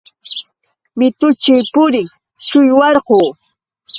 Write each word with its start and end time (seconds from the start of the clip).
Mitućhu 0.99 1.55
purir 1.73 2.07
shullwarquu. 2.45 3.19